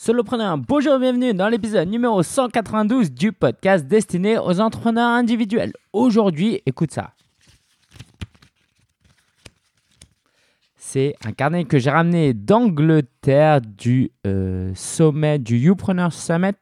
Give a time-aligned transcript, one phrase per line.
[0.00, 5.72] Solopreneur, bonjour et bienvenue dans l'épisode numéro 192 du podcast destiné aux entrepreneurs individuels.
[5.92, 7.14] Aujourd'hui, écoute ça.
[10.76, 16.52] C'est un carnet que j'ai ramené d'Angleterre du euh, sommet du Youpreneur Summit,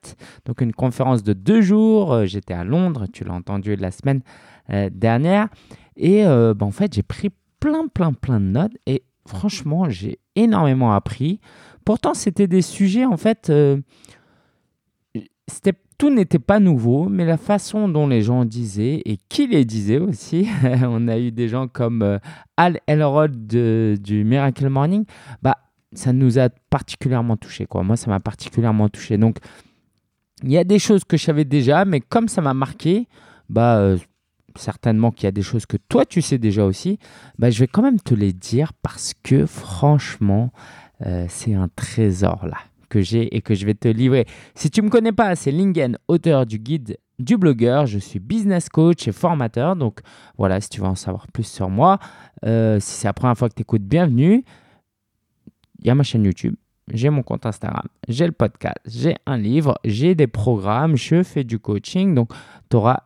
[0.46, 2.14] donc une conférence de deux jours.
[2.14, 4.22] Euh, j'étais à Londres, tu l'as entendu la semaine
[4.70, 5.48] euh, dernière.
[5.96, 7.28] Et bah, en fait, j'ai pris
[7.60, 11.40] plein, plein, plein de notes et franchement, j'ai énormément appris.
[11.86, 13.80] Pourtant, c'était des sujets, en fait, euh,
[15.98, 20.00] tout n'était pas nouveau, mais la façon dont les gens disaient et qui les disaient
[20.00, 20.48] aussi,
[20.82, 22.18] on a eu des gens comme euh,
[22.56, 25.04] Al Elrod du Miracle Morning,
[25.42, 25.58] bah,
[25.92, 27.66] ça nous a particulièrement touché.
[27.66, 27.84] Quoi.
[27.84, 29.16] Moi, ça m'a particulièrement touché.
[29.16, 29.36] Donc,
[30.42, 33.06] il y a des choses que je savais déjà, mais comme ça m'a marqué,
[33.48, 33.96] bah, euh,
[34.56, 36.98] certainement qu'il y a des choses que toi, tu sais déjà aussi,
[37.38, 40.50] bah, je vais quand même te les dire parce que franchement,
[41.04, 44.26] euh, c'est un trésor là que j'ai et que je vais te livrer.
[44.54, 47.86] Si tu ne me connais pas, c'est Lingen, auteur du guide du blogueur.
[47.86, 49.76] Je suis business coach et formateur.
[49.76, 50.00] Donc
[50.38, 51.98] voilà, si tu veux en savoir plus sur moi,
[52.44, 54.44] euh, si c'est la première fois que tu écoutes, bienvenue.
[55.80, 56.54] Il y a ma chaîne YouTube,
[56.92, 61.44] j'ai mon compte Instagram, j'ai le podcast, j'ai un livre, j'ai des programmes, je fais
[61.44, 62.14] du coaching.
[62.14, 62.32] Donc
[62.70, 63.00] tu auras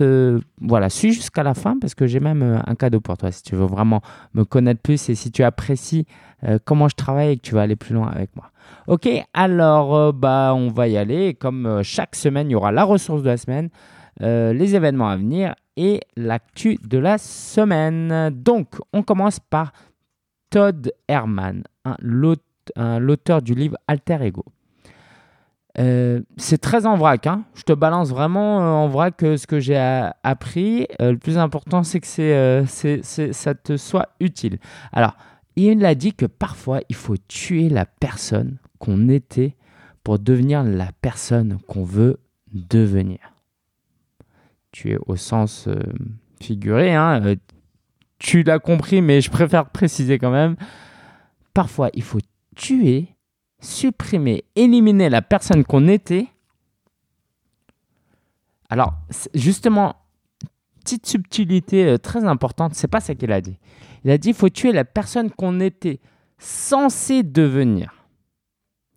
[0.00, 3.42] Euh, voilà, suis jusqu'à la fin parce que j'ai même un cadeau pour toi si
[3.42, 4.00] tu veux vraiment
[4.34, 6.06] me connaître plus et si tu apprécies
[6.44, 8.50] euh, comment je travaille et que tu vas aller plus loin avec moi.
[8.86, 11.34] Ok, alors euh, bah, on va y aller.
[11.34, 13.70] Comme euh, chaque semaine, il y aura la ressource de la semaine,
[14.20, 18.30] les événements à venir et l'actu de la semaine.
[18.30, 19.72] Donc, on commence par
[20.50, 21.62] Todd Herman,
[22.00, 24.44] l'auteur du livre Alter Ego.
[26.36, 27.26] C'est très en vrac.
[27.26, 27.44] Hein.
[27.54, 29.76] Je te balance vraiment en vrac ce que j'ai
[30.22, 30.86] appris.
[30.98, 34.58] le plus important, c'est que ça te soit utile.
[34.92, 35.14] Alors,
[35.56, 39.56] il a dit que parfois, il faut tuer la personne qu'on était
[40.04, 42.18] pour devenir la personne qu'on veut
[42.52, 43.18] devenir.
[44.72, 45.80] Tuer au sens euh,
[46.40, 47.36] figuré, hein, euh,
[48.18, 50.56] tu l'as compris, mais je préfère préciser quand même.
[51.54, 52.20] Parfois, il faut
[52.54, 53.14] tuer,
[53.60, 56.26] supprimer, éliminer la personne qu'on était.
[58.70, 58.94] Alors,
[59.34, 59.96] justement,
[60.84, 63.58] petite subtilité euh, très importante, c'est pas ça qu'il a dit.
[64.04, 66.00] Il a dit faut tuer la personne qu'on était
[66.38, 67.94] censé devenir.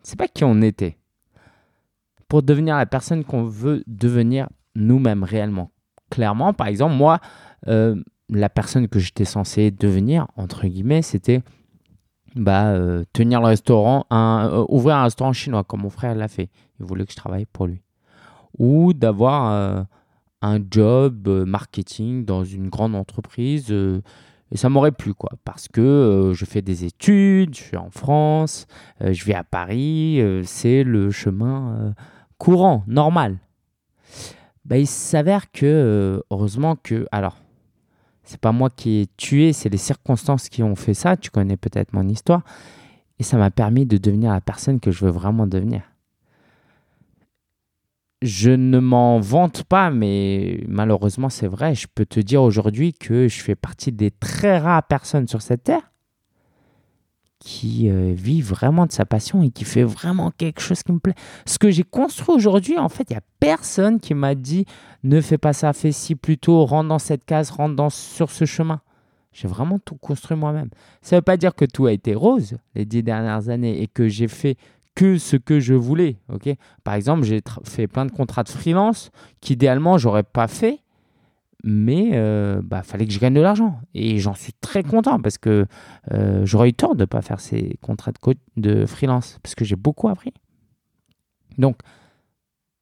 [0.03, 0.97] C'est pas qui on était.
[2.27, 5.71] Pour devenir la personne qu'on veut devenir nous-mêmes réellement.
[6.09, 7.19] Clairement, par exemple, moi,
[7.67, 11.41] euh, la personne que j'étais censé devenir, entre guillemets, c'était
[12.35, 16.49] bah, euh, tenir le restaurant, euh, ouvrir un restaurant chinois, comme mon frère l'a fait.
[16.79, 17.81] Il voulait que je travaille pour lui.
[18.57, 19.85] Ou d'avoir
[20.41, 23.73] un job marketing dans une grande entreprise
[24.51, 27.89] et ça m'aurait plu, quoi, parce que euh, je fais des études, je suis en
[27.89, 28.67] France,
[29.01, 31.93] euh, je vis à Paris, euh, c'est le chemin
[32.37, 33.37] courant, normal.
[34.65, 37.37] Bah, il s'avère que, heureusement que, alors,
[38.23, 41.57] c'est pas moi qui ai tué, c'est les circonstances qui ont fait ça, tu connais
[41.57, 42.43] peut-être mon histoire,
[43.19, 45.81] et ça m'a permis de devenir la personne que je veux vraiment devenir.
[48.21, 51.73] Je ne m'en vante pas, mais malheureusement c'est vrai.
[51.73, 55.63] Je peux te dire aujourd'hui que je fais partie des très rares personnes sur cette
[55.63, 55.90] terre
[57.41, 60.99] qui euh, vit vraiment de sa passion et qui fait vraiment quelque chose qui me
[60.99, 61.15] plaît.
[61.47, 64.65] Ce que j'ai construit aujourd'hui, en fait, il n'y a personne qui m'a dit
[65.03, 68.45] ne fais pas ça, fais ci plutôt, rentre dans cette case, rentre dans, sur ce
[68.45, 68.79] chemin.
[69.33, 70.69] J'ai vraiment tout construit moi-même.
[71.01, 73.87] Ça ne veut pas dire que tout a été rose les dix dernières années et
[73.87, 74.55] que j'ai fait
[74.93, 76.17] que ce que je voulais.
[76.83, 79.09] Par exemple, j'ai fait plein de contrats de freelance
[79.39, 80.79] qu'idéalement, j'aurais pas fait,
[81.63, 83.79] mais il euh, bah, fallait que je gagne de l'argent.
[83.93, 85.65] Et j'en suis très content parce que
[86.11, 88.11] euh, j'aurais eu tort de ne pas faire ces contrats
[88.57, 90.33] de, freelance parce que j'ai beaucoup appris.
[91.57, 91.77] Donc,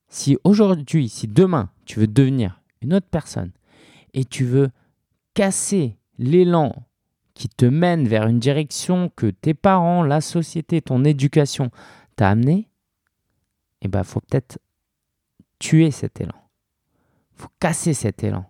[0.07, 3.51] si aujourd'hui, si demain, tu veux devenir une autre personne
[4.13, 4.69] et tu veux
[5.33, 6.73] casser l'élan
[7.33, 11.71] qui te mène vers une direction que tes parents, la société, ton éducation
[12.15, 12.69] t'a amené,
[13.81, 14.59] il eh ben, faut peut-être
[15.57, 16.35] tuer cet élan.
[17.33, 18.45] faut casser cet élan.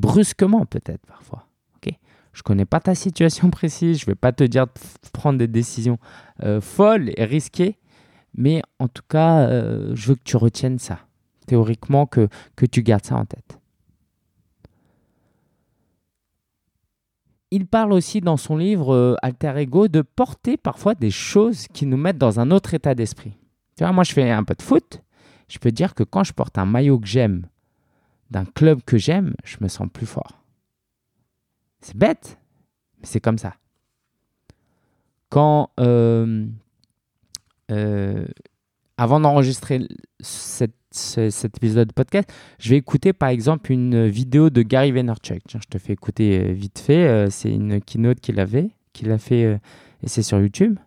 [0.00, 1.46] Brusquement, peut-être, parfois.
[1.76, 1.94] ok?
[2.32, 4.72] Je ne connais pas ta situation précise, je ne vais pas te dire de
[5.12, 5.98] prendre des décisions
[6.42, 7.78] euh, folles et risquées,
[8.34, 11.00] mais en tout cas, euh, je veux que tu retiennes ça.
[11.46, 13.60] Théoriquement, que, que tu gardes ça en tête.
[17.50, 21.86] il parle aussi dans son livre euh, Alter Ego de porter parfois des choses qui
[21.86, 23.32] nous mettent dans un autre état d'esprit.
[23.76, 25.02] Tu vois, moi je fais un peu de foot,
[25.48, 27.46] je peux dire que quand je porte un maillot que j'aime,
[28.30, 30.42] d'un club que j'aime, je me sens plus fort.
[31.80, 32.38] C'est bête,
[32.98, 33.54] mais c'est comme ça.
[35.28, 36.46] Quand euh,
[37.70, 38.26] euh,
[38.96, 39.86] avant d'enregistrer
[40.20, 45.42] cet, cet épisode de podcast, je vais écouter par exemple une vidéo de Gary Vaynerchuk.
[45.48, 47.30] Je te fais écouter euh, vite fait.
[47.30, 49.60] C'est une keynote qu'il avait, qu'il a fait,
[50.02, 50.78] et c'est sur YouTube.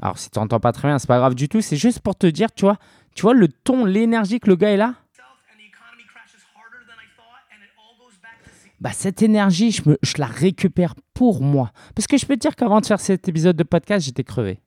[0.00, 1.60] Alors, si tu n'entends pas très bien, c'est pas grave du tout.
[1.60, 2.78] C'est juste pour te dire, tu vois,
[3.14, 4.94] tu vois le ton, l'énergie que le gars est là?
[8.80, 11.72] Bah, cette énergie, je, me, je la récupère pour moi.
[11.96, 14.60] Parce que je peux te dire qu'avant de faire cet épisode de podcast, j'étais crevé.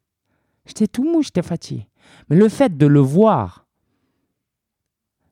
[0.65, 1.87] J'étais tout mou, j'étais fatigué.
[2.29, 3.67] Mais le fait de le voir,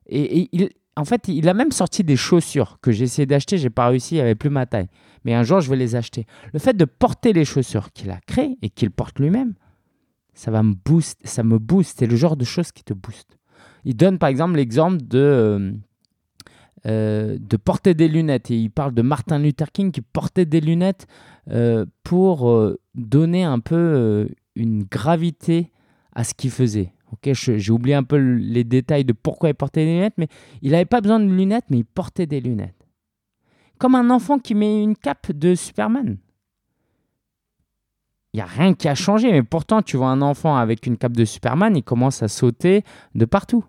[0.06, 3.70] et il, en fait, il a même sorti des chaussures que j'ai essayé d'acheter, j'ai
[3.70, 4.88] pas réussi, il n'y avait plus ma taille.
[5.24, 6.26] Mais un jour, je vais les acheter.
[6.52, 9.54] Le fait de porter les chaussures qu'il a créées et qu'il porte lui-même,
[10.34, 10.74] ça va me
[11.24, 11.98] ça me booste.
[11.98, 13.36] C'est le genre de choses qui te booste.
[13.84, 15.72] Il donne par exemple l'exemple de, euh,
[16.86, 18.50] euh, de porter des lunettes.
[18.50, 21.06] Et il parle de Martin Luther King qui portait des lunettes
[21.50, 22.50] euh, pour
[22.94, 25.72] donner un peu une gravité
[26.12, 26.92] à ce qu'il faisait.
[27.12, 30.14] Ok, je- j'ai oublié un peu le- les détails de pourquoi il portait des lunettes,
[30.16, 30.28] mais
[30.62, 32.86] il n'avait pas besoin de lunettes, mais il portait des lunettes.
[33.78, 36.18] Comme un enfant qui met une cape de Superman.
[38.32, 40.96] Il n'y a rien qui a changé, mais pourtant, tu vois un enfant avec une
[40.96, 42.84] cape de Superman, il commence à sauter
[43.14, 43.64] de partout.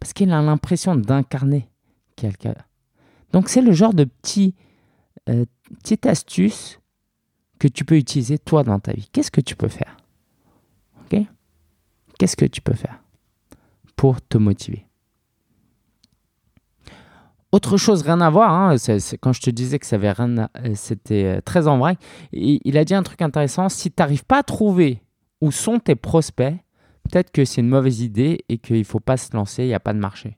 [0.00, 1.68] Parce qu'il a l'impression d'incarner
[2.16, 2.54] quelqu'un.
[3.32, 4.54] Donc, c'est le genre de petit,
[5.28, 5.44] euh,
[5.82, 6.80] petite astuce
[7.58, 9.08] que tu peux utiliser toi dans ta vie.
[9.12, 9.96] Qu'est-ce que tu peux faire?
[11.04, 11.20] Ok?
[12.18, 13.00] Qu'est-ce que tu peux faire
[13.94, 14.87] pour te motiver?
[17.50, 18.76] Autre chose, rien à voir, hein,
[19.20, 21.96] quand je te disais que ça avait euh, c'était euh, très en vrai,
[22.32, 25.02] il a dit un truc intéressant, si tu n'arrives pas à trouver
[25.40, 26.54] où sont tes prospects,
[27.04, 29.74] peut-être que c'est une mauvaise idée et qu'il ne faut pas se lancer, il n'y
[29.74, 30.36] a pas de marché.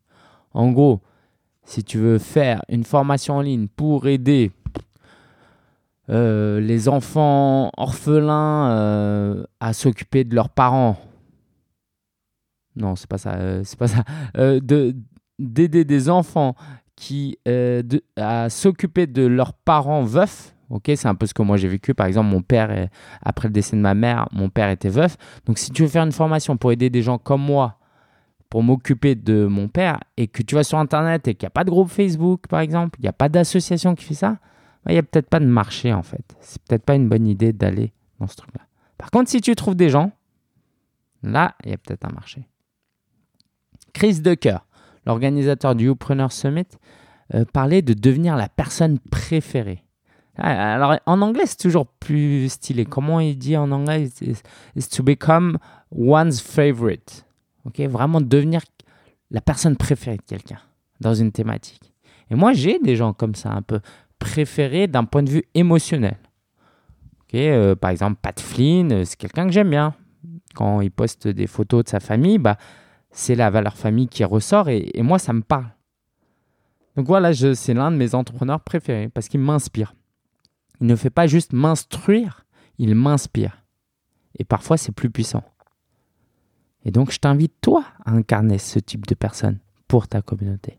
[0.53, 1.01] En gros,
[1.65, 4.53] si tu veux faire une formation en ligne pour aider
[6.11, 10.97] euh, les enfants orphelins à s'occuper de leurs parents,
[12.77, 14.05] non, c'est pas ça, c'est pas ça,
[14.37, 14.95] de
[15.41, 16.55] d'aider des enfants
[17.01, 20.55] qui euh, de- à s'occuper de leurs parents veufs.
[20.69, 21.95] Ok, c'est un peu ce que moi j'ai vécu.
[21.95, 22.89] Par exemple, mon père,
[23.23, 25.17] après le décès de ma mère, mon père était veuf.
[25.47, 27.79] Donc, si tu veux faire une formation pour aider des gens comme moi,
[28.51, 31.51] pour m'occuper de mon père, et que tu vas sur Internet et qu'il n'y a
[31.51, 34.33] pas de groupe Facebook, par exemple, il n'y a pas d'association qui fait ça,
[34.85, 36.37] bah, il n'y a peut-être pas de marché en fait.
[36.41, 38.61] C'est peut-être pas une bonne idée d'aller dans ce truc-là.
[38.99, 40.13] Par contre, si tu trouves des gens,
[41.23, 42.47] là, il y a peut-être un marché.
[43.93, 44.59] Chris Ducker,
[45.07, 46.67] l'organisateur du Youpreneur Summit,
[47.35, 49.85] euh, parlait de devenir la personne préférée.
[50.37, 52.85] Ah, Alors, en anglais, c'est toujours plus stylé.
[52.85, 54.11] Comment il dit en anglais?
[54.75, 55.59] It's, to become
[55.93, 57.25] one's favorite.
[57.65, 58.63] Ok, Vraiment devenir
[59.31, 60.59] la personne préférée de quelqu'un
[61.01, 61.93] dans une thématique.
[62.31, 63.81] Et moi, j'ai des gens comme ça, un peu
[64.19, 66.17] préférés d'un point de vue émotionnel.
[67.23, 69.95] Ok, euh, par exemple, Pat Flynn, euh, c'est quelqu'un que j'aime bien.
[70.55, 72.57] Quand il poste des photos de sa famille, bah,
[73.11, 75.71] c'est la valeur famille qui ressort et, moi, ça me parle.
[76.97, 79.95] Donc voilà, c'est l'un de mes entrepreneurs préférés parce qu'il m'inspire.
[80.81, 82.45] Il ne fait pas juste m'instruire,
[82.79, 83.65] il m'inspire.
[84.39, 85.45] Et parfois, c'est plus puissant.
[86.85, 90.77] Et donc, je t'invite, toi, à incarner ce type de personne pour ta communauté.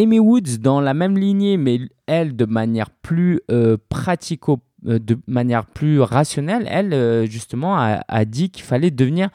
[0.00, 5.18] Amy Woods, dans la même lignée, mais elle, de manière plus euh, pratico, euh, de
[5.26, 9.28] manière plus rationnelle, elle, euh, justement, a, a dit qu'il fallait devenir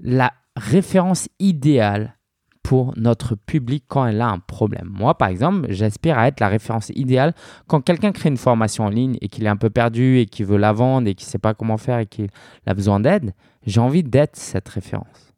[0.00, 2.16] la référence idéale
[2.62, 4.88] pour notre public quand elle a un problème.
[4.90, 7.34] Moi, par exemple, j'aspire à être la référence idéale
[7.66, 10.46] quand quelqu'un crée une formation en ligne et qu'il est un peu perdu et qu'il
[10.46, 12.28] veut la vendre et qu'il ne sait pas comment faire et qu'il
[12.66, 13.34] a besoin d'aide.
[13.66, 15.33] J'ai envie d'être cette référence.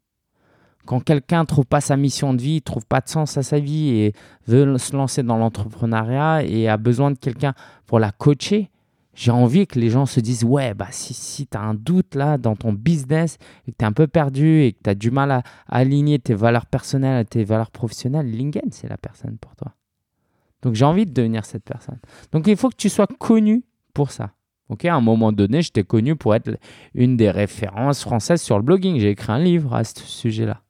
[0.87, 3.89] Quand quelqu'un trouve pas sa mission de vie, trouve pas de sens à sa vie
[3.89, 4.13] et
[4.47, 7.53] veut se lancer dans l'entrepreneuriat et a besoin de quelqu'un
[7.85, 8.71] pour la coacher,
[9.13, 12.15] j'ai envie que les gens se disent Ouais, bah, si, si tu as un doute
[12.15, 14.95] là dans ton business et que tu es un peu perdu et que tu as
[14.95, 19.37] du mal à, aligner tes valeurs personnelles à tes valeurs professionnelles, Lingen, c'est la personne
[19.39, 19.73] pour toi.
[20.61, 21.99] Donc j'ai envie de devenir cette personne.
[22.31, 24.31] Donc il faut que tu sois connu pour ça.
[24.69, 26.57] À un moment donné, j'étais connu pour être
[26.93, 28.99] une des références françaises sur le blogging.
[28.99, 30.61] J'ai écrit un livre à ce sujet-là.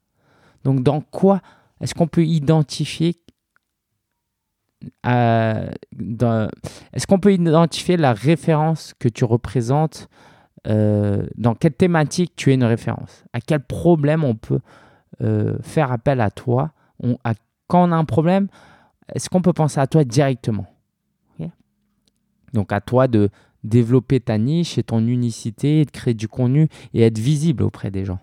[0.64, 1.40] Donc, dans quoi
[1.80, 3.16] est-ce qu'on peut identifier
[5.06, 5.70] euh,
[6.92, 10.08] Est-ce qu'on peut identifier la référence que tu représentes
[10.66, 13.24] euh, Dans quelle thématique tu es une référence?
[13.32, 14.60] À quel problème on peut
[15.22, 16.72] euh, faire appel à toi?
[17.68, 18.48] Quand on a un problème,
[19.14, 20.66] est-ce qu'on peut penser à toi directement?
[22.54, 23.28] Donc, à toi de
[23.62, 28.06] développer ta niche et ton unicité, de créer du contenu et être visible auprès des
[28.06, 28.20] gens.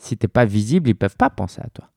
[0.00, 1.90] Si tu n'es pas visible, ils peuvent pas penser à toi.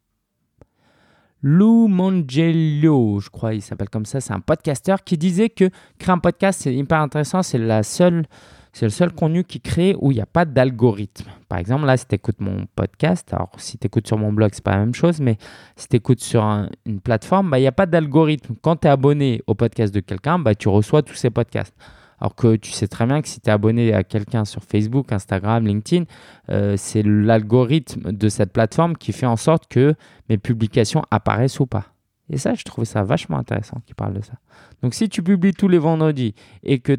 [1.41, 6.13] Lou Mangelio, je crois, il s'appelle comme ça, c'est un podcasteur qui disait que créer
[6.13, 8.25] un podcast, c'est hyper intéressant, c'est la seule,
[8.71, 11.29] c'est le seul contenu qui crée où il n'y a pas d'algorithme.
[11.49, 14.51] Par exemple, là, si tu écoutes mon podcast, alors si tu écoutes sur mon blog,
[14.53, 15.37] c'est pas la même chose, mais
[15.75, 18.55] si tu écoutes sur un- une plateforme, bah, il n'y a pas d'algorithme.
[18.61, 21.75] Quand tu es abonné au podcast de quelqu'un, bah, tu reçois tous ses podcasts.
[22.23, 25.11] Alors que tu sais très bien que si tu es abonné à quelqu'un sur Facebook,
[25.11, 26.05] Instagram, LinkedIn,
[26.49, 29.93] euh, c'est l'algorithme de cette plateforme qui fait en sorte que
[30.29, 31.87] mes publications apparaissent ou pas.
[32.29, 34.35] Et ça, je trouvais ça vachement intéressant qu'il parle de ça.
[34.81, 36.97] Donc si tu publies tous les vendredis et que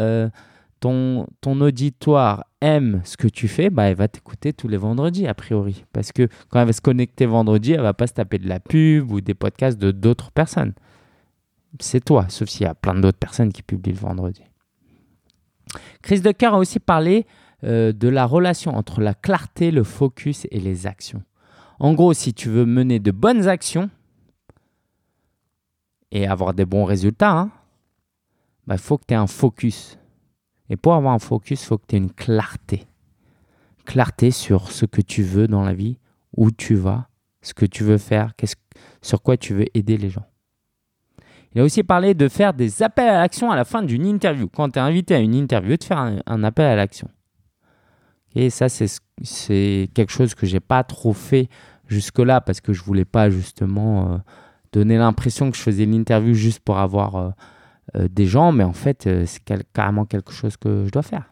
[0.00, 0.30] euh,
[0.80, 5.26] ton, ton auditoire aime ce que tu fais, bah, elle va t'écouter tous les vendredis,
[5.26, 5.84] a priori.
[5.92, 8.60] Parce que quand elle va se connecter vendredi, elle va pas se taper de la
[8.60, 10.72] pub ou des podcasts de d'autres personnes.
[11.80, 14.42] C'est toi, sauf s'il y a plein d'autres personnes qui publient le vendredi.
[16.02, 17.26] Chris Ducker a aussi parlé
[17.64, 21.22] euh, de la relation entre la clarté, le focus et les actions.
[21.78, 23.90] En gros, si tu veux mener de bonnes actions
[26.10, 29.98] et avoir des bons résultats, il bah, faut que tu aies un focus.
[30.68, 32.86] Et pour avoir un focus, il faut que tu aies une clarté.
[33.84, 35.98] Clarté sur ce que tu veux dans la vie,
[36.36, 37.08] où tu vas,
[37.42, 38.32] ce que tu veux faire,
[39.02, 40.26] sur quoi tu veux aider les gens.
[41.54, 44.48] Il a aussi parlé de faire des appels à l'action à la fin d'une interview.
[44.48, 47.08] Quand tu es invité à une interview, de faire un, appel à l'action.
[48.34, 51.48] Et ça, c'est ce- c'est quelque chose que j'ai pas trop fait
[51.86, 54.18] jusque-là parce que je voulais pas justement euh,
[54.72, 57.30] donner l'impression que je faisais l'interview juste pour avoir euh,
[57.96, 61.30] euh, des gens, mais en fait, c'est carrément quelque chose que je dois faire.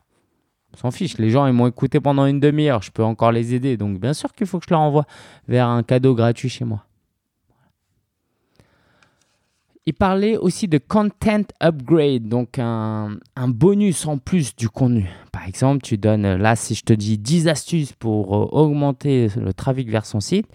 [0.74, 3.52] On s'en fiche, les gens ils m'ont écouté pendant une demi-heure, je peux encore les
[3.54, 5.04] aider, donc bien sûr qu'il faut que je leur envoie
[5.48, 6.86] vers un cadeau gratuit chez moi.
[9.84, 15.08] Il parlait aussi de content upgrade, donc un, bonus en plus du contenu.
[15.32, 19.52] Par exemple, tu donnes, là, si je te dis 10 astuces pour euh, augmenter le
[19.52, 20.46] trafic vers son site,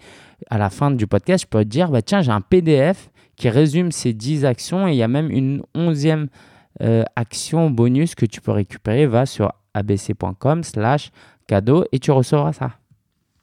[0.48, 3.50] à la fin du podcast, je peux te dire, bah, tiens, j'ai un PDF qui
[3.50, 6.28] résume ces 10 actions et il y a même une onzième
[6.80, 9.06] euh, action bonus que tu peux récupérer.
[9.06, 11.10] Va sur abc.com slash
[11.46, 12.72] cadeau et tu recevras ça.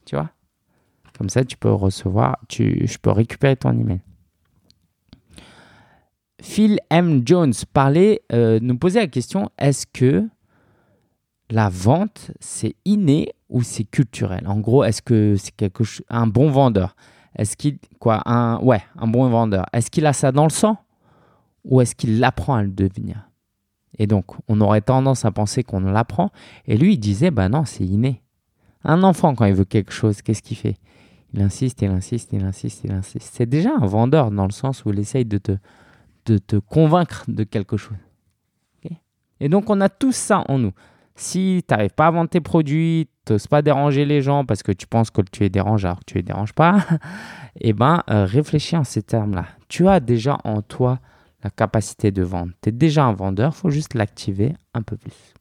[0.06, 0.32] Tu vois?
[1.16, 4.02] Comme ça, tu peux recevoir, tu, je peux récupérer ton email.
[6.42, 7.22] Phil M.
[7.26, 10.28] Jones parlait, euh, nous posait la question est-ce que
[11.50, 14.48] la vente c'est inné ou c'est culturel?
[14.48, 16.96] En gros, est-ce que c'est quelque chose, un bon vendeur?
[17.38, 20.78] Est-ce qu'il quoi un ouais un bon vendeur Est-ce qu'il a ça dans le sang
[21.64, 23.30] ou est-ce qu'il l'apprend à le devenir?
[23.98, 26.32] Et donc, on aurait tendance à penser qu'on l'apprend.
[26.66, 28.22] Et lui, il disait bah non, c'est inné.
[28.84, 30.76] Un enfant quand il veut quelque chose, qu'est-ce qu'il fait?
[31.34, 33.34] Il insiste, il insiste, il insiste, il insiste.
[33.34, 35.58] C'est déjà un vendeur dans le sens où il essaye de te
[36.26, 37.98] de te convaincre de quelque chose.
[39.40, 40.72] Et donc, on a tout ça en nous.
[41.16, 44.64] Si tu n'arrives pas à vendre tes produits, tu n'oses pas déranger les gens parce
[44.64, 46.86] que tu penses que tu es dérangé alors que tu les déranges pas,
[47.62, 49.46] eh ben, euh, réfléchis en ces termes-là.
[49.68, 51.00] Tu as déjà en toi
[51.44, 52.52] la capacité de vendre.
[52.62, 55.34] Tu es déjà un vendeur, faut juste l'activer un peu plus.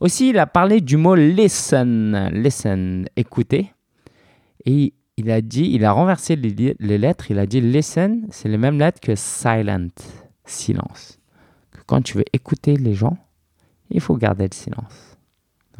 [0.00, 3.72] Aussi, il a parlé du mot listen, listen, écouter.
[4.64, 8.56] Et il a dit, il a renversé les, lettres, il a dit listen, c'est les
[8.56, 9.88] mêmes lettres que silent,
[10.44, 11.18] silence.
[11.72, 13.18] Que quand tu veux écouter les gens,
[13.90, 15.16] il faut garder le silence.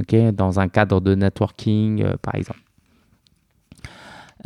[0.00, 2.60] Ok, dans un cadre de networking, euh, par exemple.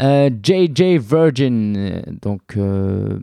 [0.00, 3.18] Euh, JJ Virgin, euh, donc euh,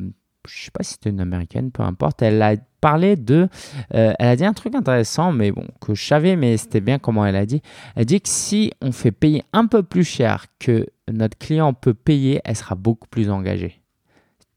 [0.47, 2.23] je sais pas si c'était une américaine, peu importe.
[2.23, 3.47] Elle a parlé de,
[3.93, 6.99] euh, elle a dit un truc intéressant, mais bon que je savais, mais c'était bien
[6.99, 7.61] comment elle a dit.
[7.95, 11.93] Elle dit que si on fait payer un peu plus cher que notre client peut
[11.93, 13.81] payer, elle sera beaucoup plus engagée.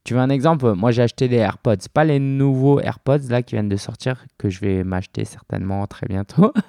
[0.03, 0.73] Tu veux un exemple?
[0.73, 4.49] Moi, j'ai acheté des AirPods, pas les nouveaux AirPods là qui viennent de sortir, que
[4.49, 6.53] je vais m'acheter certainement très bientôt.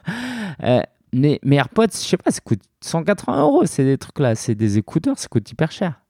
[0.63, 0.83] Euh,
[1.13, 3.67] mais mes AirPods, je sais pas, ça coûte 180 euros.
[3.67, 6.01] C'est des trucs là, c'est des écouteurs, ça coûte hyper cher.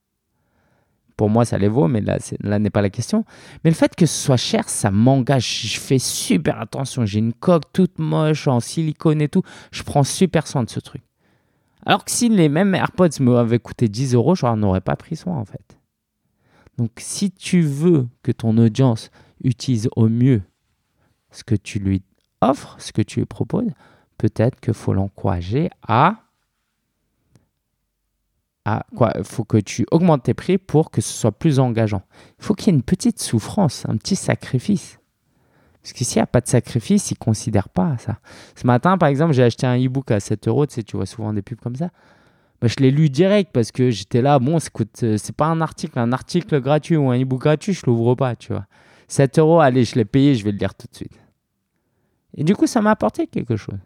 [1.17, 3.23] Pour moi, ça les vaut, mais là, là n'est pas la question.
[3.63, 5.61] Mais le fait que ce soit cher, ça m'engage.
[5.63, 7.05] Je fais super attention.
[7.05, 9.43] J'ai une coque toute moche en silicone et tout.
[9.71, 11.01] Je prends super soin de ce truc.
[11.85, 15.15] Alors que si les mêmes AirPods m'avaient coûté 10 euros, je n'en aurais pas pris
[15.15, 15.79] soin en fait.
[16.77, 19.11] Donc si tu veux que ton audience
[19.43, 20.41] utilise au mieux
[21.31, 22.01] ce que tu lui
[22.41, 23.71] offres, ce que tu lui proposes,
[24.17, 26.24] peut-être qu'il faut l'encourager à...
[28.65, 32.01] à quoi faut que tu augmentes tes prix pour que ce soit plus engageant.
[32.39, 34.99] Il faut qu'il y ait une petite souffrance, un petit sacrifice.
[35.85, 38.17] Parce que s'il n'y a pas de sacrifice, ils ne considèrent pas ça.
[38.55, 40.65] Ce matin, par exemple, j'ai acheté un e-book à 7 euros.
[40.65, 41.91] Tu tu vois souvent des pubs comme ça.
[42.59, 44.39] Bah, je l'ai lu direct parce que j'étais là.
[44.39, 45.99] Bon, euh, c'est pas un article.
[45.99, 48.65] Un article gratuit ou un e-book gratuit, je l'ouvre pas, tu vois.
[49.09, 51.19] 7 euros, allez, je l'ai payé, je vais le lire tout de suite.
[52.35, 53.77] Et du coup, ça m'a apporté quelque chose.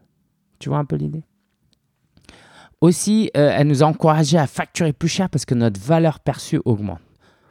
[0.57, 1.23] Tu vois un peu l'idée?
[2.81, 6.61] Aussi, euh, elle nous a encouragé à facturer plus cher parce que notre valeur perçue
[6.65, 7.01] augmente.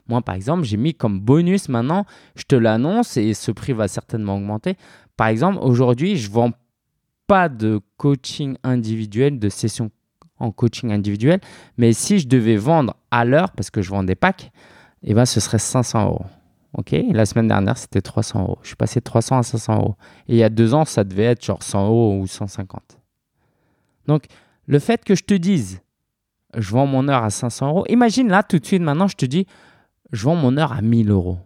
[0.08, 3.88] Moi, par exemple, j'ai mis comme bonus maintenant, je te l'annonce et ce prix va
[3.88, 4.76] certainement augmenter.
[5.16, 6.52] Par exemple, aujourd'hui, je ne vends
[7.26, 9.90] pas de coaching individuel, de session
[10.38, 11.40] en coaching individuel,
[11.76, 14.50] mais si je devais vendre à l'heure, parce que je vends des packs,
[15.02, 16.25] eh ben, ce serait 500 euros.
[16.75, 18.58] Ok, la semaine dernière, c'était 300 euros.
[18.62, 19.97] Je suis passé de 300 à 500 euros.
[20.28, 22.99] Et il y a deux ans, ça devait être genre 100 euros ou 150.
[24.06, 24.25] Donc,
[24.68, 25.80] le fait que je te dise,
[26.56, 29.26] je vends mon heure à 500 euros, imagine là, tout de suite, maintenant, je te
[29.26, 29.46] dis,
[30.12, 31.38] je vends mon heure à 1000 euros.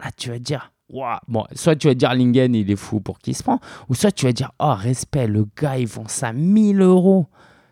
[0.00, 3.20] Là, tu vas dire, waouh, bon, soit tu vas dire, Lingen, il est fou pour
[3.20, 6.32] qui se prend, ou soit tu vas dire, oh, respect, le gars, il vend ça
[6.32, 7.26] 1000 euros.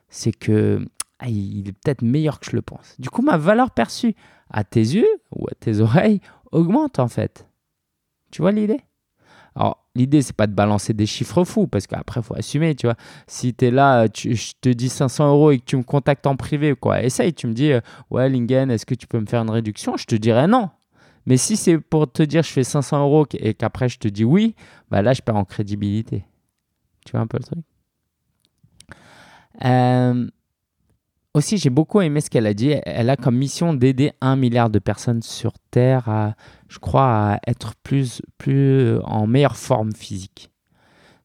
[0.09, 0.87] C'est que,
[1.19, 2.95] ah, il est peut-être meilleur que je le pense.
[2.99, 4.15] Du coup, ma valeur perçue
[4.49, 6.21] à tes yeux ou à tes oreilles
[6.53, 7.47] augmente en fait.
[8.31, 8.81] Tu vois l'idée?
[9.59, 12.87] Alors, l'idée, c'est pas de balancer des chiffres fous parce qu'après, il faut assumer, tu
[12.87, 12.95] vois.
[13.27, 16.37] Si tu es là, je te dis 500 euros et que tu me contactes en
[16.37, 19.43] privé, quoi, essaye, tu me dis, euh, ouais, Lingen, est-ce que tu peux me faire
[19.43, 19.97] une réduction?
[19.97, 20.71] Je te dirais non.
[21.27, 24.25] Mais si c'est pour te dire je fais 500 euros et qu'après je te dis
[24.25, 24.55] oui,
[24.91, 26.25] bah là, je perds en crédibilité.
[27.05, 27.59] Tu vois un peu le truc?
[29.65, 30.29] Euh,
[31.39, 32.75] aussi, j'ai beaucoup aimé ce qu'elle a dit.
[32.85, 36.35] Elle a comme mission d'aider un milliard de personnes sur Terre à,
[36.69, 40.51] je crois, à être plus, plus en meilleure forme physique.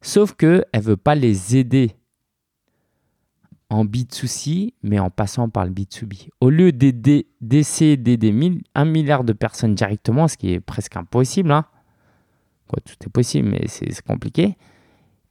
[0.01, 1.95] Sauf que elle veut pas les aider
[3.69, 6.29] en B2C, mais en passant par le B2B.
[6.41, 11.65] Au lieu d'essayer d'aider un milliard de personnes directement, ce qui est presque impossible, hein.
[12.67, 14.57] Quoi, tout est possible, mais c'est compliqué,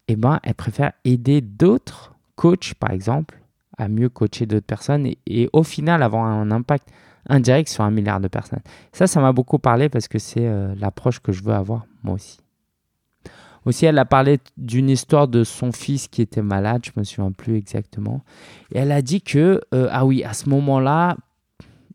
[0.08, 3.41] eh ben, elle préfère aider d'autres coachs, par exemple,
[3.78, 6.88] à mieux coacher d'autres personnes et, au final avoir un impact
[7.28, 8.62] indirect sur un milliard de personnes.
[8.92, 12.14] Ça, ça m'a beaucoup parlé parce que c'est euh, l'approche que je veux avoir moi
[12.14, 12.38] aussi.
[13.64, 17.30] Aussi, elle a parlé d'une histoire de son fils qui était malade, je me souviens
[17.30, 18.24] plus exactement.
[18.72, 21.16] Et elle a dit que, euh, ah oui, à ce moment-là,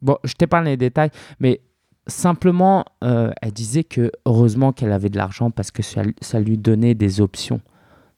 [0.01, 1.60] bon, je parlé des détails, mais
[2.07, 6.95] simplement, euh, elle disait que heureusement qu'elle avait de l'argent parce que ça, lui donnait
[6.95, 7.60] des options,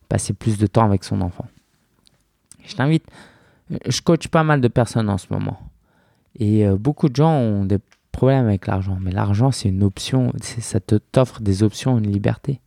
[0.09, 1.47] passer plus de temps avec son enfant.
[2.63, 3.05] Je t'invite
[3.85, 5.59] je coach pas mal de personnes en ce moment.
[6.35, 7.79] Et euh, beaucoup de gens ont des
[8.11, 8.97] problèmes avec l'argent.
[9.01, 10.31] Mais l'argent, c'est une option.
[10.41, 12.61] Ça t'offre des options, une liberté.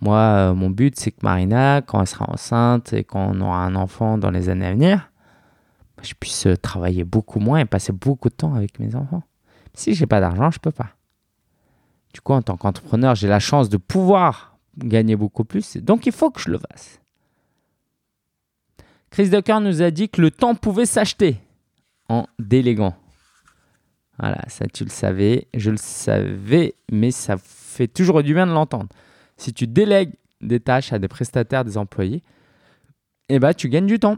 [0.00, 3.74] Moi, euh, mon but, c'est que Marina, quand elle sera enceinte et qu'on aura un
[3.76, 5.10] enfant dans les années à venir,
[6.02, 9.22] je puisse euh, travailler beaucoup moins et passer beaucoup de temps avec mes enfants.
[9.72, 10.90] Si j'ai pas d'argent, je peux pas.
[12.12, 15.76] Du coup, en tant qu'entrepreneur, j'ai la chance de pouvoir gagner beaucoup plus.
[15.78, 17.00] Donc, il faut que je le fasse.
[19.10, 21.38] Chris Ducker nous a dit que le temps pouvait s'acheter
[22.08, 22.94] en déléguant.
[24.18, 28.52] Voilà, ça tu le savais, je le savais, mais ça fait toujours du bien de
[28.52, 28.88] l'entendre.
[29.36, 32.22] Si tu délègues des tâches à des prestataires, des employés,
[33.28, 34.16] eh ben, tu gagnes du temps.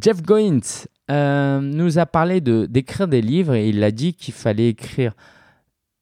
[0.00, 4.34] Jeff Goins euh, nous a parlé de, d'écrire des livres et il a dit qu'il
[4.34, 5.14] fallait écrire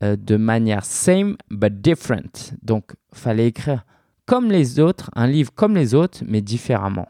[0.03, 2.55] euh, de manière same but different.
[2.63, 3.85] Donc, il fallait écrire
[4.27, 7.09] comme les autres, un livre comme les autres, mais différemment.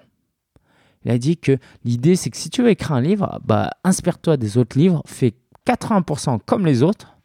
[1.04, 4.36] Il a dit que l'idée, c'est que si tu veux écrire un livre, bah, inspire-toi
[4.36, 5.34] des autres livres, fais
[5.66, 7.16] 80% comme les autres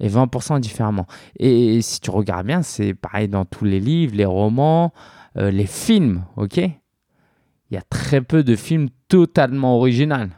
[0.00, 1.06] et 20% différemment.
[1.38, 4.92] Et si tu regardes bien, c'est pareil dans tous les livres, les romans,
[5.36, 6.58] euh, les films, ok?
[6.58, 10.28] Il y a très peu de films totalement originaux.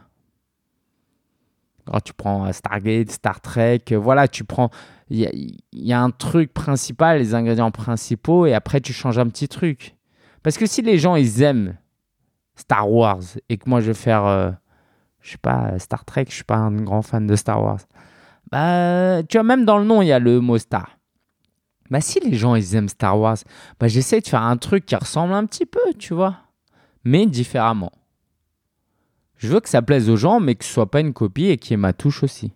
[1.85, 4.69] Quand tu prends Stargate, Star Trek, voilà, tu prends.
[5.09, 9.47] Il y, a un truc principal, les ingrédients principaux, et après tu changes un petit
[9.47, 9.95] truc.
[10.43, 11.75] Parce que si les gens ils aiment
[12.59, 14.51] Star Wars et que moi je vais faire, euh,
[15.21, 17.79] je sais pas, Star Trek, je suis pas un grand fan de Star Wars.
[18.51, 20.97] Bah, tu vois, même dans le nom, il y a le mot Star.
[21.89, 23.37] Bah, si les gens ils aiment Star Wars,
[23.79, 26.37] bah, j'essaie de faire un truc qui ressemble un petit peu, tu vois,
[27.03, 27.91] mais différemment.
[29.37, 31.57] Je veux que ça plaise aux gens, mais que ce soit pas une copie et
[31.57, 32.51] qu'il y ait ma touche aussi.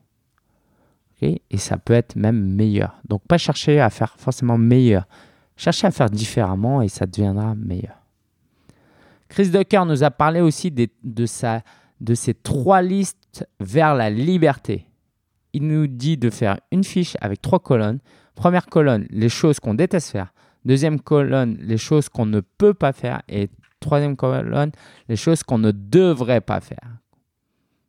[1.21, 2.99] et ça peut être même meilleur.
[3.07, 5.07] Donc, pas chercher à faire forcément meilleur.
[5.55, 8.02] Chercher à faire différemment et ça deviendra meilleur.
[9.33, 11.63] Chris Ducker nous a parlé aussi de, sa,
[11.99, 14.85] de ces trois listes vers la liberté.
[15.53, 17.97] Il nous dit de faire une fiche avec trois colonnes.
[18.35, 20.31] Première colonne, les choses qu'on déteste faire.
[20.65, 23.23] Deuxième colonne, les choses qu'on ne peut pas faire.
[23.27, 24.71] Et troisième colonne,
[25.09, 26.99] les choses qu'on ne devrait pas faire.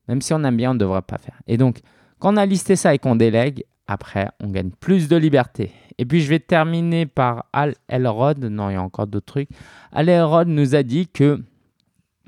[0.09, 1.43] Même si on aime bien, on ne devrait pas faire.
[1.47, 1.81] Et donc,
[2.21, 5.73] quand on a listé ça et qu'on délègue, après, on gagne plus de liberté.
[5.99, 8.43] Et puis, je vais terminer par Al Elrod.
[8.45, 9.51] Non, il y a encore d'autres trucs.
[9.93, 11.43] Al Elrod nous a dit que,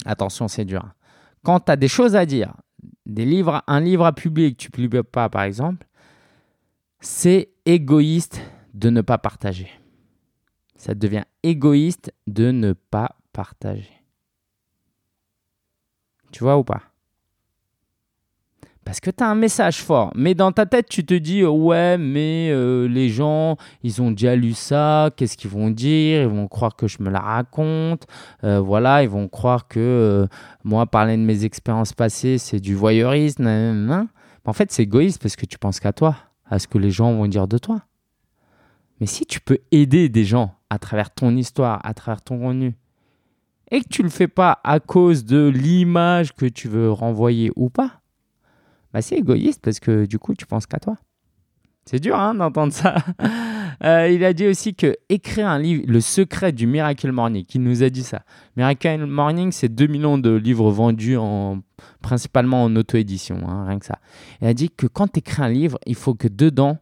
[0.05, 0.87] attention, c'est dur.
[1.43, 2.55] Quand tu as des choses à dire,
[3.07, 5.87] des livres, un livre à publier que tu ne publies pas, par exemple,
[7.01, 8.41] c'est égoïste
[8.75, 9.71] de ne pas partager.
[10.77, 13.93] Ça devient égoïste de ne pas partager.
[16.33, 16.83] Tu vois ou pas?
[18.97, 20.11] Parce que tu as un message fort.
[20.15, 24.35] Mais dans ta tête, tu te dis, ouais, mais euh, les gens, ils ont déjà
[24.35, 26.23] lu ça, qu'est-ce qu'ils vont dire?
[26.23, 28.07] Ils vont croire que je me la raconte.
[28.43, 30.27] Euh, voilà, ils vont croire que euh,
[30.65, 34.09] moi, parler de mes expériences passées, c'est du voyeurisme.
[34.47, 37.13] En fait, c'est égoïste parce que tu penses qu'à toi, à ce que les gens
[37.13, 37.83] vont dire de toi.
[38.99, 42.75] Mais si tu peux aider des gens à travers ton histoire, à travers ton contenu,
[43.71, 47.69] et que tu le fais pas à cause de l'image que tu veux renvoyer ou
[47.69, 48.01] pas,
[49.03, 50.97] c'est égoïste parce que du coup, tu penses qu'à toi.
[51.85, 52.97] C'est dur hein, d'entendre ça.
[53.85, 57.63] Euh, il a dit aussi que écrire un livre, le secret du Miracle Morning, il
[57.63, 58.23] nous a dit ça.
[58.57, 61.61] Miracle Morning, c'est 2 millions de livres vendus en,
[62.01, 63.99] principalement en auto-édition, hein, rien que ça.
[64.41, 66.79] Il a dit que quand tu écris un livre, il faut que dedans,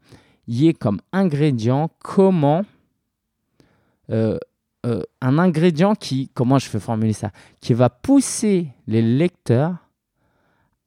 [0.47, 2.65] il y ait comme ingrédient comment
[4.11, 4.39] euh,
[4.87, 9.77] euh, un ingrédient qui, comment je vais formuler ça, qui va pousser les lecteurs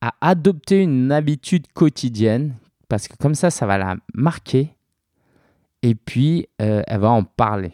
[0.02, 2.56] à adopter une habitude quotidienne,
[2.88, 4.76] parce que comme ça, ça va la marquer,
[5.82, 7.74] et puis euh, elle va en parler.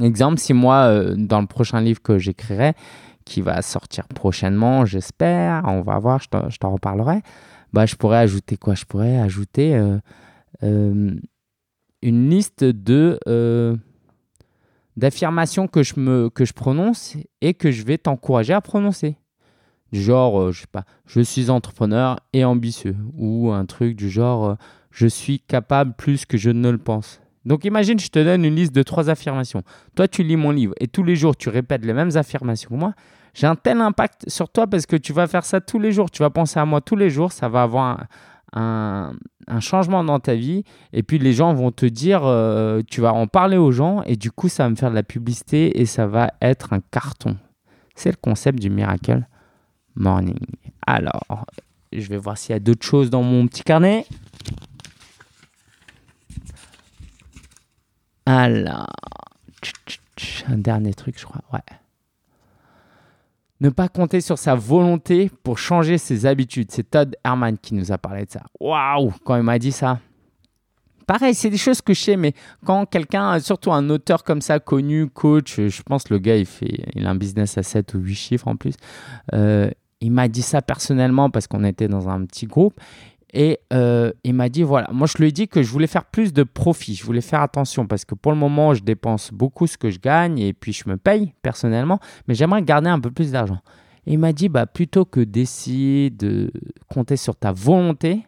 [0.00, 2.74] Exemple, si moi, euh, dans le prochain livre que j'écrirai,
[3.24, 7.22] qui va sortir prochainement, j'espère, on va voir, je t'en- reparlerai,
[7.72, 8.74] bah, je pourrais ajouter quoi?
[8.74, 9.74] Je pourrais ajouter
[10.62, 11.18] euh,
[12.02, 13.18] une liste de...
[14.96, 19.16] d'affirmations que que je prononce et que je vais t'encourager à prononcer.
[19.92, 24.10] Du genre, euh, je sais pas, je suis entrepreneur et ambitieux ou un truc du
[24.10, 24.54] genre, euh,
[24.90, 27.20] je suis capable plus que je ne le pense.
[27.44, 29.62] Donc imagine, je te donne une liste de trois affirmations.
[29.94, 32.74] Toi, tu lis mon livre et tous les jours, tu répètes les mêmes affirmations que
[32.74, 32.94] moi.
[33.32, 36.10] J'ai un tel impact sur toi parce que tu vas faire ça tous les jours.
[36.10, 37.32] Tu vas penser à moi tous les jours.
[37.32, 38.06] Ça va avoir
[38.52, 39.12] un,
[39.60, 40.64] changement dans ta vie.
[40.92, 44.16] Et puis les gens vont te dire, euh, tu vas en parler aux gens et
[44.16, 47.36] du coup, ça va me faire de la publicité et ça va être un carton.
[47.94, 49.26] C'est le concept du Miracle
[49.98, 50.38] Morning.
[50.86, 51.44] Alors,
[51.92, 54.06] je vais voir s'il y a d'autres choses dans mon petit carnet.
[58.24, 58.86] Alors,
[60.48, 61.42] un dernier truc, je crois.
[61.52, 61.60] Ouais.
[63.60, 66.70] Ne pas compter sur sa volonté pour changer ses habitudes.
[66.70, 68.42] C'est Todd Herman qui nous a parlé de ça.
[68.60, 69.98] Waouh, quand il m'a dit ça.
[71.08, 72.34] Pareil, c'est des choses que je sais, mais
[72.64, 76.84] quand quelqu'un, surtout un auteur comme ça, connu, coach, je pense le gars, il, fait,
[76.94, 78.74] il a un business à 7 ou 8 chiffres en plus,
[79.32, 82.80] euh, il m'a dit ça personnellement parce qu'on était dans un petit groupe.
[83.34, 86.06] Et euh, il m'a dit, voilà, moi je lui ai dit que je voulais faire
[86.06, 89.66] plus de profit, je voulais faire attention parce que pour le moment, je dépense beaucoup
[89.66, 93.10] ce que je gagne et puis je me paye personnellement, mais j'aimerais garder un peu
[93.10, 93.58] plus d'argent.
[94.06, 96.50] Et il m'a dit, bah, plutôt que d'essayer de
[96.90, 98.22] compter sur ta volonté,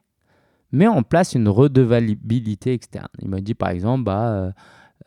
[0.72, 3.08] mets en place une redevabilité externe.
[3.22, 4.52] Il m'a dit, par exemple, bah, euh,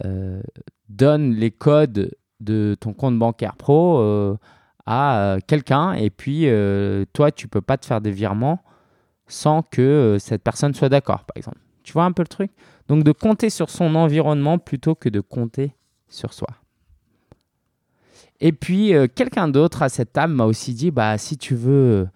[0.06, 0.42] euh,
[0.90, 4.38] donne les codes de ton compte bancaire pro
[4.86, 8.64] à euh, quelqu'un et puis euh, toi, tu peux pas te faire des virements
[9.28, 11.60] sans que euh, cette personne soit d'accord, par exemple.
[11.84, 12.52] Tu vois un peu le truc?
[12.88, 15.76] Donc de compter sur son environnement plutôt que de compter
[16.08, 16.50] sur soi.
[18.40, 22.08] Et puis quelqu'un d'autre à cette table m'a aussi dit, bah si tu veux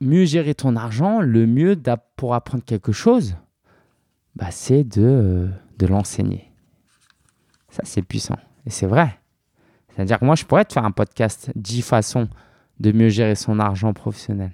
[0.00, 1.80] mieux gérer ton argent, le mieux
[2.16, 3.36] pour apprendre quelque chose,
[4.34, 5.48] bah, c'est de,
[5.78, 6.50] de l'enseigner.
[7.70, 8.38] Ça, c'est puissant.
[8.66, 9.17] Et c'est vrai.
[9.98, 12.28] C'est-à-dire que moi, je pourrais te faire un podcast 10 façons
[12.78, 14.52] de mieux gérer son argent professionnel.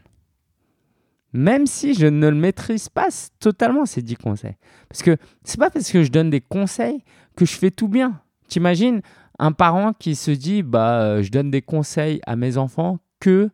[1.34, 3.08] Même si je ne le maîtrise pas
[3.40, 4.56] totalement, ces 10 conseils.
[4.88, 7.04] Parce que c'est pas parce que je donne des conseils
[7.36, 8.22] que je fais tout bien.
[8.48, 9.02] T'imagines
[9.38, 13.50] un parent qui se dit bah, euh, je donne des conseils à mes enfants que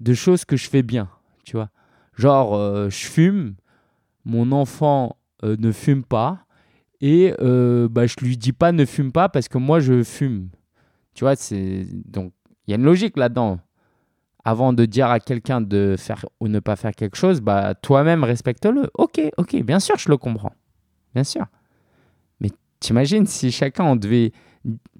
[0.00, 1.08] de choses que je fais bien,
[1.44, 1.70] tu vois.
[2.16, 3.54] Genre, euh, je fume,
[4.24, 6.44] mon enfant euh, ne fume pas,
[7.00, 10.48] et euh, bah, je lui dis pas ne fume pas parce que moi je fume.
[11.14, 12.32] Tu vois, c'est donc
[12.66, 13.58] il y a une logique là-dedans.
[14.46, 18.24] Avant de dire à quelqu'un de faire ou ne pas faire quelque chose, bah toi-même
[18.24, 18.90] respecte-le.
[18.92, 20.52] Ok, ok, bien sûr, je le comprends,
[21.14, 21.46] bien sûr.
[22.40, 24.32] Mais t'imagines si chacun on devait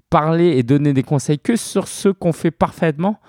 [0.09, 3.19] parler et donner des conseils que sur ce qu'on fait parfaitement,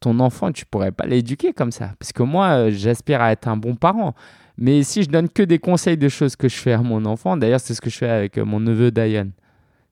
[0.00, 1.94] ton enfant, tu pourrais pas l'éduquer comme ça.
[1.98, 4.14] Parce que moi, euh, j'aspire à être un bon parent.
[4.58, 7.36] Mais si je donne que des conseils de choses que je fais à mon enfant,
[7.38, 9.30] d'ailleurs, c'est ce que je fais avec euh, mon neveu Diane.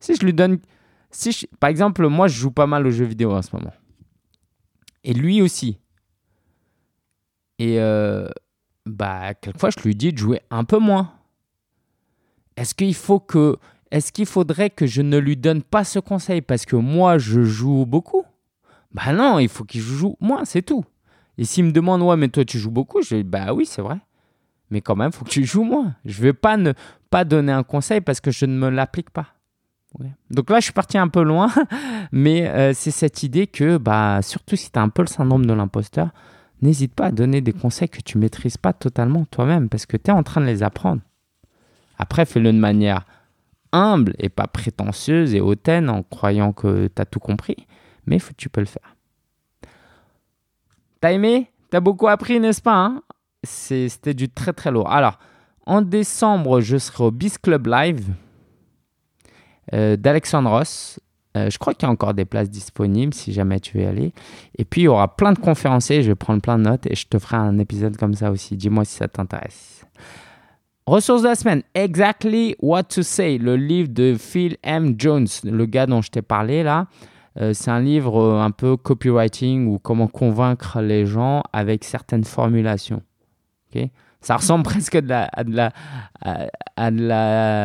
[0.00, 0.58] Si je lui donne.
[1.10, 3.72] Si Par exemple, moi, je joue pas mal aux jeux vidéo en ce moment.
[5.04, 5.78] Et lui aussi.
[7.58, 8.28] Et euh,
[8.86, 11.12] bah, quelquefois, je lui dis de jouer un peu moins.
[12.56, 13.56] Est-ce qu'il faut que.
[13.90, 17.42] Est-ce qu'il faudrait que je ne lui donne pas ce conseil parce que moi, je
[17.42, 18.24] joue beaucoup?
[18.92, 20.84] Bah non, il faut qu'il joue moins, c'est tout.
[21.38, 23.82] Et s'il me demande, ouais, mais toi tu joues beaucoup, je dis, bah oui, c'est
[23.82, 23.98] vrai.
[24.70, 25.96] Mais quand même, il faut que tu joues moins.
[26.04, 26.72] Je vais pas ne
[27.08, 29.34] pas donner un conseil parce que je ne me l'applique pas.
[30.30, 31.50] Donc là, je suis parti un peu loin,
[32.12, 35.46] mais euh, c'est cette idée que, bah, surtout si tu as un peu le syndrome
[35.46, 36.10] de l'imposteur,
[36.62, 40.10] n'hésite pas à donner des conseils que tu maîtrises pas totalement toi-même parce que tu
[40.10, 41.02] es en train de les apprendre.
[41.98, 43.04] Après, fais-le de manière
[43.72, 47.66] humble et pas prétentieuse et hautaine en croyant que tu as tout compris,
[48.06, 48.96] mais faut, tu peux le faire.
[51.00, 51.50] T'as aimé?
[51.70, 53.02] T'as beaucoup appris, n'est-ce pas hein?
[53.42, 54.90] C'était du très très lourd.
[54.90, 55.18] Alors,
[55.64, 58.12] en décembre, je serai au Biz Club Live
[59.72, 61.00] euh, d'Alexandre Ross.
[61.36, 63.86] Euh, je crois qu'il y a encore des places disponibles si jamais tu veux y
[63.86, 64.12] aller.
[64.58, 66.02] Et puis, il y aura plein de conférenciers.
[66.02, 68.56] Je vais prendre plein de notes et je te ferai un épisode comme ça aussi.
[68.56, 69.86] Dis-moi si ça t'intéresse.
[70.86, 71.62] Ressources de la semaine.
[71.74, 74.96] Exactly What to Say, le livre de Phil M.
[74.98, 76.88] Jones, le gars dont je t'ai parlé là.
[77.40, 82.24] Euh, c'est un livre euh, un peu copywriting ou comment convaincre les gens avec certaines
[82.24, 83.02] formulations.
[84.20, 85.72] Ça ressemble presque à de la, à de la,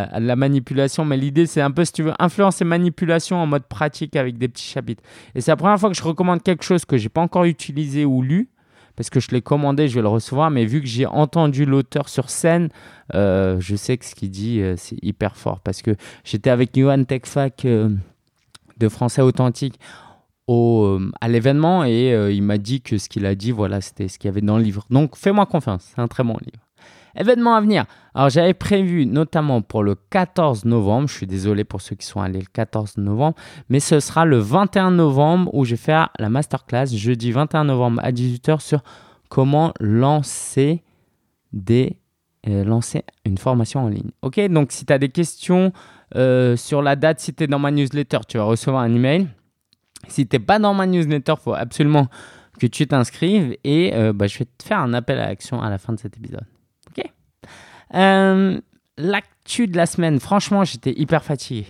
[0.04, 3.46] à, la, manipulation, mais l'idée c'est un peu, si tu veux, influence et manipulation en
[3.46, 5.04] mode pratique avec des petits chapitres.
[5.34, 8.06] Et c'est la première fois que je recommande quelque chose que j'ai pas encore utilisé
[8.06, 8.50] ou lu,
[8.96, 12.08] parce que je l'ai commandé, je vais le recevoir, mais vu que j'ai entendu l'auteur
[12.08, 12.70] sur scène,
[13.14, 15.60] euh, je sais que ce qu'il dit, c'est hyper fort.
[15.60, 17.68] Parce que j'étais avec Johan Techfac
[18.78, 19.80] de français authentique
[20.48, 23.82] au, euh, à l'événement et euh, il m'a dit que ce qu'il a dit, voilà,
[23.82, 24.86] c'était ce qu'il y avait dans le livre.
[24.90, 26.64] Donc fais-moi confiance, c'est un très bon livre.
[27.18, 27.86] Événement à venir.
[28.14, 32.20] Alors j'avais prévu notamment pour le 14 novembre, je suis désolé pour ceux qui sont
[32.20, 33.38] allés le 14 novembre,
[33.70, 38.02] mais ce sera le 21 novembre où je vais faire la masterclass jeudi 21 novembre
[38.04, 38.82] à 18h sur
[39.30, 40.84] comment lancer
[41.54, 41.98] des
[42.48, 44.12] euh, lancer une formation en ligne.
[44.22, 45.72] Ok, donc si tu as des questions
[46.56, 49.28] sur la date, si tu es dans ma newsletter, tu vas recevoir un email.
[50.08, 52.08] Si tu n'es pas dans ma newsletter, faut absolument
[52.60, 55.70] que tu t'inscrives et euh, bah, je vais te faire un appel à l'action à
[55.70, 56.46] la fin de cet épisode.
[56.90, 57.06] Ok?
[57.94, 58.60] Euh,
[58.98, 61.68] L'actu de la semaine, franchement, j'étais hyper fatigué.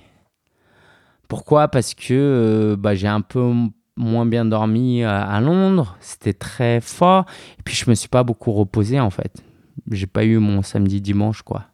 [1.28, 1.69] Pourquoi?
[1.69, 3.52] Parce que bah, j'ai un peu
[3.98, 7.26] moins bien dormi à, Londres, c'était très fort,
[7.58, 9.41] et puis je me suis pas beaucoup reposé en fait.
[9.89, 11.65] J'ai pas eu mon samedi dimanche quoi.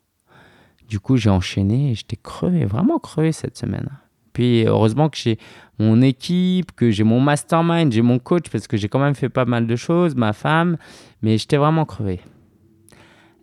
[0.88, 3.90] Du coup, j'ai enchaîné et j'étais crevé, vraiment crevé cette semaine.
[4.34, 5.38] Puis heureusement que j'ai
[5.80, 9.30] mon équipe, que j'ai mon mastermind, j'ai mon coach parce que j'ai quand même fait
[9.30, 10.78] pas mal de choses, ma femme,
[11.22, 12.20] mais j'étais vraiment crevé.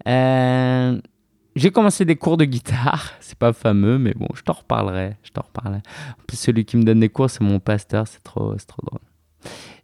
[0.07, 1.01] Euh,
[1.57, 5.31] j'ai commencé des cours de guitare, c'est pas fameux, mais bon, je t'en reparlerai, je
[5.31, 5.83] t'en reparlerai.
[6.11, 9.08] En plus, celui qui me donne des cours, c'est mon pasteur, c'est trop, trop drôle.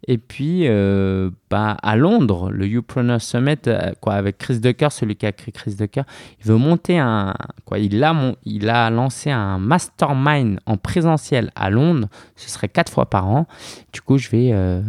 [0.06, 5.16] Et puis, euh, bah, à Londres, le Youpreneur Summit, euh, quoi, avec Chris Ducker, celui
[5.16, 6.02] qui a créé Chris Ducker,
[6.40, 7.34] il veut monter un.
[7.64, 8.14] Quoi, il, a
[8.44, 12.08] il a lancé un mastermind en présentiel à Londres.
[12.36, 13.46] Ce serait quatre fois par an.
[13.92, 14.82] Du coup, je vais euh,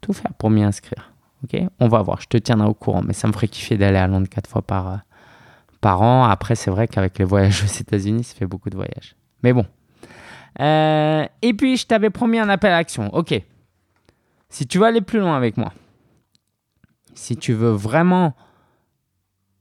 [0.00, 1.12] tout faire pour m'y inscrire.
[1.44, 1.60] Ok?
[1.78, 3.02] On va voir, je te tiendrai au courant.
[3.02, 5.00] Mais ça me ferait kiffer d'aller à Londres quatre fois par,
[5.80, 6.24] par an.
[6.24, 9.14] Après, c'est vrai qu'avec les voyages aux États-Unis, ça fait beaucoup de voyages.
[9.44, 9.64] Mais bon.
[10.58, 13.14] et puis, je t'avais promis un appel à action.
[13.14, 13.40] Ok.
[14.48, 15.72] Si tu veux aller plus loin avec moi,
[17.14, 18.34] si tu veux vraiment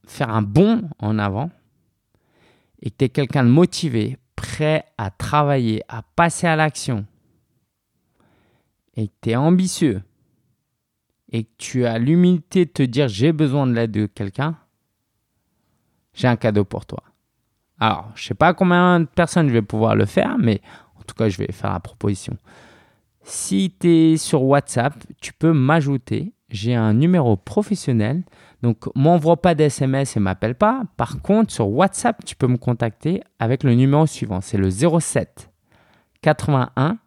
[0.05, 1.49] faire un bond en avant
[2.81, 7.05] et que tu es quelqu'un de motivé, prêt à travailler, à passer à l'action,
[8.95, 10.03] et que tu es ambitieux,
[11.31, 14.57] et que tu as l'humilité de te dire j'ai besoin de l'aide de quelqu'un,
[16.13, 17.03] j'ai un cadeau pour toi.
[17.79, 20.61] Alors, je ne sais pas combien de personnes je vais pouvoir le faire, mais
[20.97, 22.37] en tout cas, je vais faire la proposition.
[23.27, 26.33] Si tu es sur WhatsApp, tu peux m'ajouter.
[26.49, 28.23] J'ai un numéro professionnel.
[28.61, 30.83] Donc, m'envoie pas d'SMS et m'appelle pas.
[30.95, 34.41] Par contre, sur WhatsApp, tu peux me contacter avec le numéro suivant.
[34.41, 35.49] C'est le 07
[36.21, 36.99] 81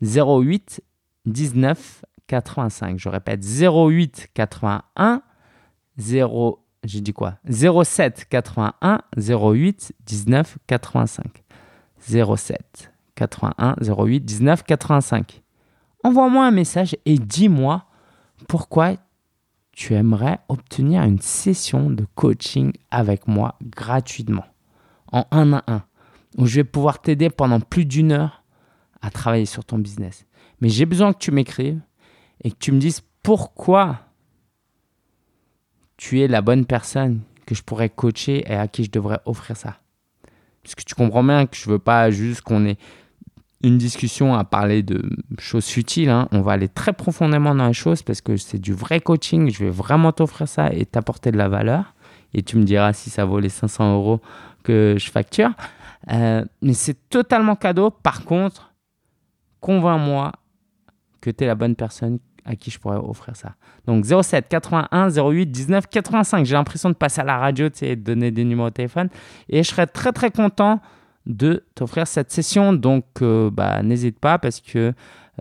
[0.00, 0.82] 08
[1.26, 2.98] 19 85.
[2.98, 5.22] Je répète 08 81
[5.98, 7.38] 0 j'ai dit quoi?
[7.50, 11.44] 07 81 08 19 85.
[11.98, 15.42] 07 81 08 19 85.
[16.02, 17.84] Envoie-moi un message et dis-moi
[18.48, 18.94] pourquoi
[19.72, 24.44] tu aimerais obtenir une session de coaching avec moi gratuitement,
[25.12, 25.82] en un à un,
[26.38, 28.44] où je vais pouvoir t'aider pendant plus d'une heure
[29.02, 30.26] à travailler sur ton business.
[30.60, 31.80] Mais j'ai besoin que tu m'écrives
[32.42, 34.00] et que tu me dises pourquoi
[35.96, 39.56] tu es la bonne personne que je pourrais coacher et à qui je devrais offrir
[39.56, 39.78] ça.
[40.62, 42.78] Parce que tu comprends bien que je veux pas juste qu'on ait
[43.64, 45.02] une discussion à parler de
[45.38, 46.10] choses futiles.
[46.10, 46.28] Hein.
[46.32, 49.50] On va aller très profondément dans les choses parce que c'est du vrai coaching.
[49.50, 51.94] Je vais vraiment t'offrir ça et t'apporter de la valeur.
[52.34, 54.20] Et tu me diras si ça vaut les 500 euros
[54.62, 55.50] que je facture.
[56.12, 57.90] Euh, mais c'est totalement cadeau.
[57.90, 58.74] Par contre,
[59.60, 60.32] convainc-moi
[61.22, 63.54] que tu es la bonne personne à qui je pourrais offrir ça.
[63.86, 66.44] Donc 07 81 08 19 85.
[66.44, 69.08] J'ai l'impression de passer à la radio et de donner des numéros de téléphone.
[69.48, 70.82] Et je serais très très content
[71.26, 72.72] de t'offrir cette session.
[72.72, 74.92] Donc, euh, bah, n'hésite pas parce que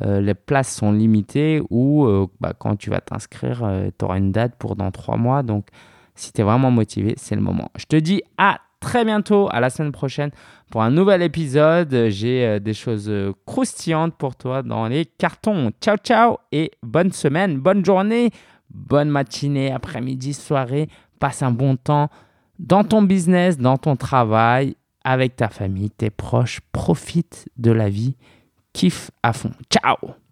[0.01, 4.31] euh, les places sont limitées ou euh, bah, quand tu vas t'inscrire, tu auras une
[4.31, 5.43] date pour dans trois mois.
[5.43, 5.67] Donc,
[6.15, 7.69] si tu es vraiment motivé, c'est le moment.
[7.75, 10.31] Je te dis à très bientôt, à la semaine prochaine
[10.69, 12.07] pour un nouvel épisode.
[12.09, 13.11] J'ai des choses
[13.45, 15.71] croustillantes pour toi dans les cartons.
[15.81, 18.31] Ciao, ciao et bonne semaine, bonne journée,
[18.69, 20.89] bonne matinée, après-midi, soirée.
[21.19, 22.09] Passe un bon temps
[22.59, 26.61] dans ton business, dans ton travail, avec ta famille, tes proches.
[26.71, 28.15] Profite de la vie.
[28.73, 29.51] Kiffe à fond.
[29.71, 30.22] Ciao